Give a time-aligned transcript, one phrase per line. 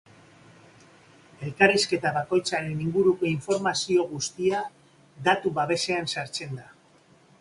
[1.49, 4.63] Elkarrizketa bakoitzaren inguruko informazio guztia
[5.29, 6.67] datu-basean sartzen da.